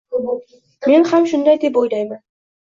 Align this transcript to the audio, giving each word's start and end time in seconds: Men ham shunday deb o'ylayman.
Men 0.93 1.05
ham 1.11 1.27
shunday 1.33 1.61
deb 1.67 1.79
o'ylayman. 1.83 2.23